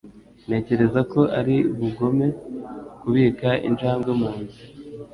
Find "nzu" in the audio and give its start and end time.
4.39-4.61